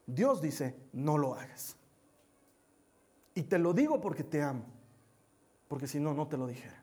[0.05, 1.75] Dios dice, no lo hagas.
[3.33, 4.65] Y te lo digo porque te amo,
[5.67, 6.81] porque si no, no te lo dijera.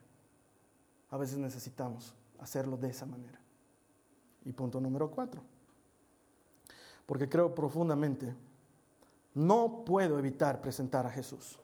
[1.09, 3.39] A veces necesitamos hacerlo de esa manera.
[4.43, 5.41] Y punto número cuatro.
[7.05, 8.35] Porque creo profundamente,
[9.33, 11.59] no puedo evitar presentar a Jesús.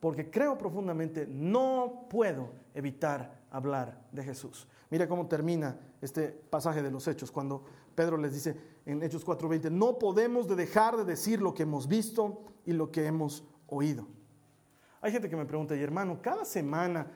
[0.00, 4.66] Porque creo profundamente, no puedo evitar hablar de Jesús.
[4.90, 9.70] Mira cómo termina este pasaje de los Hechos, cuando Pedro les dice en Hechos 4:20,
[9.70, 14.06] no podemos dejar de decir lo que hemos visto y lo que hemos oído.
[15.00, 17.06] Hay gente que me pregunta, y hermano, cada semana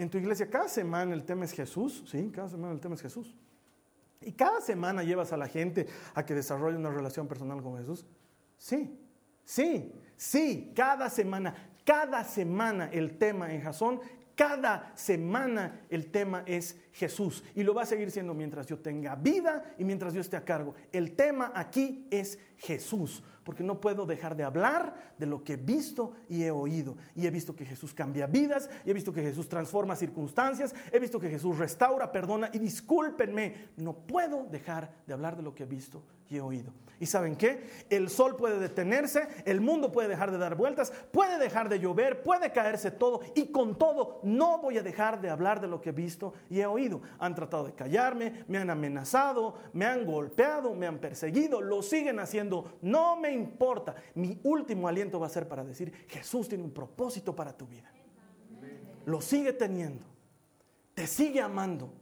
[0.00, 2.30] en tu iglesia cada semana el tema es Jesús, ¿sí?
[2.34, 3.34] Cada semana el tema es Jesús.
[4.22, 8.06] Y cada semana llevas a la gente a que desarrolle una relación personal con Jesús.
[8.56, 8.98] Sí,
[9.44, 14.00] sí, sí, cada semana, cada semana el tema en Jasón,
[14.34, 17.44] cada semana el tema es Jesús.
[17.54, 20.44] Y lo va a seguir siendo mientras yo tenga vida y mientras yo esté a
[20.44, 20.74] cargo.
[20.92, 25.56] El tema aquí es Jesús porque no puedo dejar de hablar de lo que he
[25.56, 26.96] visto y he oído.
[27.16, 30.98] Y he visto que Jesús cambia vidas, y he visto que Jesús transforma circunstancias, he
[30.98, 35.64] visto que Jesús restaura, perdona, y discúlpenme, no puedo dejar de hablar de lo que
[35.64, 36.72] he visto y he oído.
[37.00, 37.66] ¿Y saben qué?
[37.88, 42.22] El sol puede detenerse, el mundo puede dejar de dar vueltas, puede dejar de llover,
[42.22, 45.88] puede caerse todo, y con todo no voy a dejar de hablar de lo que
[45.88, 46.79] he visto y he oído.
[47.18, 52.18] Han tratado de callarme, me han amenazado, me han golpeado, me han perseguido, lo siguen
[52.20, 53.96] haciendo, no me importa.
[54.14, 57.90] Mi último aliento va a ser para decir, Jesús tiene un propósito para tu vida.
[59.06, 60.06] Lo sigue teniendo.
[60.94, 61.92] Te sigue amando.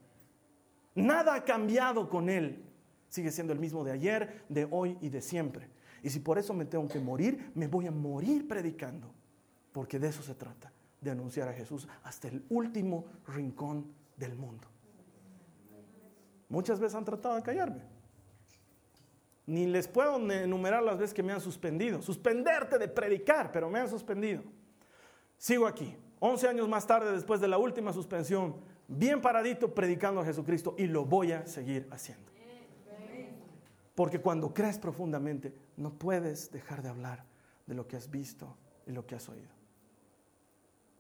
[0.95, 2.65] Nada ha cambiado con Él.
[3.09, 5.69] Sigue siendo el mismo de ayer, de hoy y de siempre.
[6.03, 9.13] Y si por eso me tengo que morir, me voy a morir predicando.
[9.73, 13.87] Porque de eso se trata, de anunciar a Jesús hasta el último rincón
[14.19, 14.69] del mundo.
[16.49, 17.83] Muchas veces han tratado de callarme.
[19.47, 22.03] Ni les puedo enumerar las veces que me han suspendido.
[22.03, 24.43] Suspenderte de predicar, pero me han suspendido.
[25.39, 28.57] Sigo aquí, 11 años más tarde, después de la última suspensión,
[28.89, 32.29] bien paradito predicando a Jesucristo y lo voy a seguir haciendo.
[33.95, 37.25] Porque cuando crees profundamente, no puedes dejar de hablar
[37.67, 39.58] de lo que has visto y lo que has oído.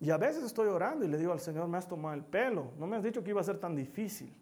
[0.01, 2.73] Y a veces estoy orando y le digo al Señor, me has tomado el pelo,
[2.79, 4.33] no me has dicho que iba a ser tan difícil.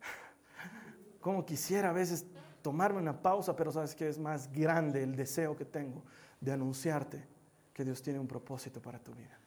[1.20, 2.26] Como quisiera a veces
[2.60, 6.02] tomarme una pausa, pero sabes que es más grande el deseo que tengo
[6.40, 7.24] de anunciarte
[7.72, 9.38] que Dios tiene un propósito para tu vida,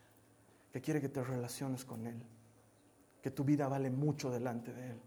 [0.72, 2.22] que quiere que te relaciones con Él,
[3.22, 5.02] que tu vida vale mucho delante de Él.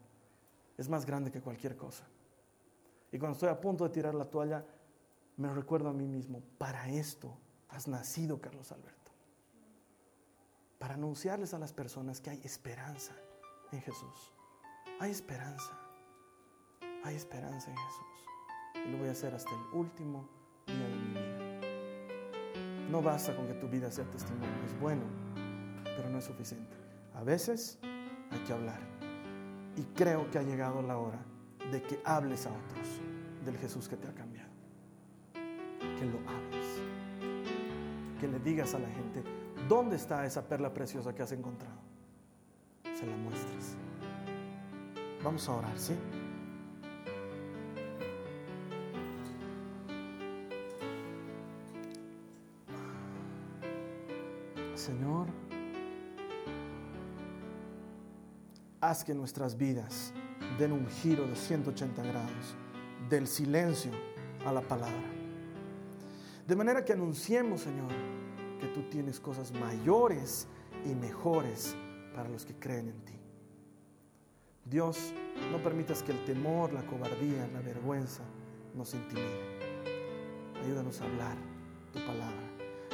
[0.77, 2.05] Es más grande que cualquier cosa.
[3.13, 4.65] Y cuando estoy a punto de tirar la toalla,
[5.37, 7.37] me recuerdo a mí mismo, para esto
[7.69, 9.00] has nacido, Carlos Alberto.
[10.81, 13.13] Para anunciarles a las personas que hay esperanza
[13.71, 14.33] en Jesús.
[14.99, 15.79] Hay esperanza.
[17.05, 18.87] Hay esperanza en Jesús.
[18.87, 20.27] Y lo voy a hacer hasta el último
[20.67, 22.89] día de mi vida.
[22.91, 24.49] No basta con que tu vida sea testimonio.
[24.65, 25.03] Es bueno,
[25.85, 26.75] pero no es suficiente.
[27.15, 27.79] A veces
[28.31, 28.81] hay que hablar.
[29.77, 31.23] Y creo que ha llegado la hora
[31.71, 32.89] de que hables a otros
[33.45, 34.49] del Jesús que te ha cambiado.
[35.35, 36.67] Que lo hables.
[38.19, 39.23] Que le digas a la gente,
[39.71, 41.79] ¿dónde está esa perla preciosa que has encontrado?
[42.83, 43.77] Se la muestres.
[45.23, 45.95] Vamos a orar, ¿sí?
[54.75, 55.29] Señor,
[58.81, 60.13] haz que nuestras vidas
[60.59, 62.57] den un giro de 180 grados,
[63.09, 63.93] del silencio
[64.45, 65.11] a la palabra.
[66.45, 67.93] De manera que anunciemos, Señor,
[68.61, 70.47] que tú tienes cosas mayores
[70.85, 71.75] y mejores
[72.15, 73.15] para los que creen en ti.
[74.65, 75.13] Dios,
[75.51, 78.23] no permitas que el temor, la cobardía, la vergüenza
[78.75, 79.61] nos intimiden.
[80.63, 81.37] Ayúdanos a hablar
[81.93, 82.51] tu palabra.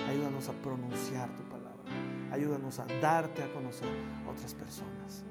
[0.08, 1.84] Ayúdanos a pronunciar tu palabra.
[2.30, 3.88] Ayúdanos a darte a conocer
[4.26, 5.24] a otras personas.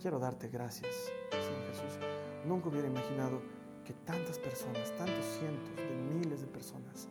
[0.00, 0.94] Quiero darte gracias,
[1.30, 1.98] Señor Jesús.
[2.46, 3.40] Nunca hubiera imaginado
[3.84, 7.08] que tantas personas, tantos cientos de miles de personas,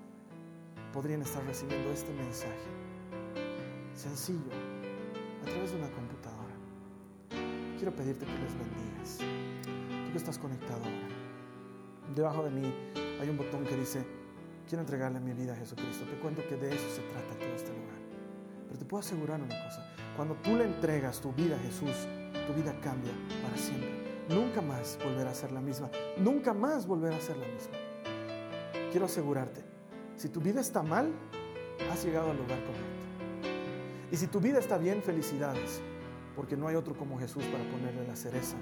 [0.94, 2.70] podrían estar recibiendo este mensaje
[3.94, 4.52] sencillo
[5.42, 6.54] a través de una computadora.
[7.78, 9.18] Quiero pedirte que les bendigas.
[10.06, 11.08] Tú que estás conectado ahora,
[12.16, 12.74] debajo de mí
[13.20, 14.06] hay un botón que dice,
[14.68, 16.06] quiero entregarle mi vida a Jesucristo.
[16.06, 18.00] Te cuento que de eso se trata todo este lugar.
[18.68, 19.86] Pero te puedo asegurar una cosa,
[20.16, 22.08] cuando tú le entregas tu vida a Jesús,
[22.48, 23.12] tu vida cambia
[23.42, 23.90] para siempre.
[24.30, 25.90] Nunca más volverá a ser la misma.
[26.18, 27.74] Nunca más volverá a ser la misma.
[28.92, 29.64] Quiero asegurarte,
[30.20, 31.14] si tu vida está mal,
[31.90, 33.00] has llegado al lugar correcto.
[34.12, 35.82] Y si tu vida está bien, felicidades,
[36.36, 38.58] porque no hay otro como Jesús para ponerle la cereza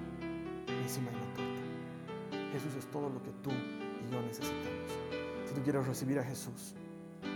[0.84, 2.52] encima de la torta.
[2.52, 4.92] Jesús es todo lo que tú y yo necesitamos.
[5.48, 6.76] Si tú quieres recibir a Jesús,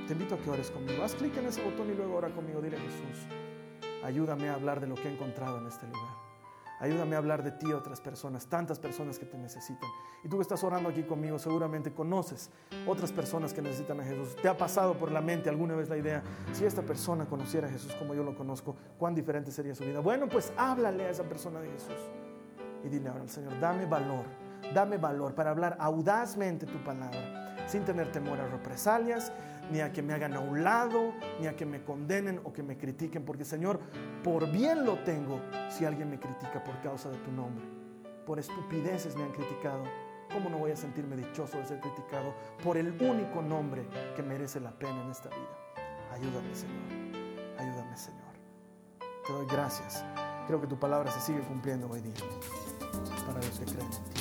[0.06, 1.04] te invito a que ores conmigo.
[1.04, 2.62] Haz clic en ese botón y luego ora conmigo.
[2.62, 3.26] Dile Jesús,
[4.04, 6.21] ayúdame a hablar de lo que he encontrado en este lugar.
[6.82, 9.88] Ayúdame a hablar de ti a otras personas, tantas personas que te necesitan.
[10.24, 12.50] Y tú que estás orando aquí conmigo, seguramente conoces
[12.88, 14.36] otras personas que necesitan a Jesús.
[14.42, 16.24] ¿Te ha pasado por la mente alguna vez la idea,
[16.54, 20.00] si esta persona conociera a Jesús como yo lo conozco, cuán diferente sería su vida?
[20.00, 22.00] Bueno, pues háblale a esa persona de Jesús.
[22.84, 24.26] Y dile ahora al Señor, dame valor,
[24.74, 29.32] dame valor para hablar audazmente tu palabra, sin tener temor a represalias,
[29.72, 32.64] ni a que me hagan a un lado, ni a que me condenen o que
[32.64, 33.80] me critiquen, porque Señor,
[34.24, 37.66] por bien lo tengo si alguien me critica por causa de tu nombre.
[38.26, 39.84] Por estupideces me han criticado.
[40.32, 44.60] ¿Cómo no voy a sentirme dichoso de ser criticado por el único nombre que merece
[44.60, 45.62] la pena en esta vida?
[46.14, 47.58] Ayúdame, Señor.
[47.58, 48.22] Ayúdame, Señor.
[49.26, 50.06] Te doy gracias.
[50.48, 52.14] Creo que tu palabra se sigue cumpliendo hoy día
[53.26, 54.21] para los que creen en ti.